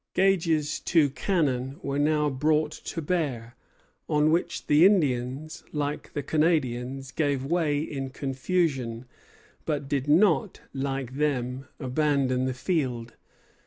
Gage's 0.15 0.79
two 0.79 1.11
cannon 1.11 1.79
were 1.83 1.99
now 1.99 2.27
brought 2.27 2.71
to 2.71 3.03
bear, 3.03 3.55
on 4.09 4.31
which 4.31 4.65
the 4.65 4.83
Indians, 4.83 5.63
like 5.71 6.13
the 6.13 6.23
Canadians, 6.23 7.11
gave 7.11 7.45
way 7.45 7.79
in 7.81 8.09
confusion, 8.09 9.05
but 9.63 9.87
did 9.87 10.07
not, 10.07 10.59
like 10.73 11.17
them, 11.17 11.67
abandon 11.79 12.45
the 12.45 12.55
field. 12.55 13.13